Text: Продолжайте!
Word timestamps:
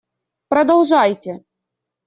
Продолжайте! 0.47 1.33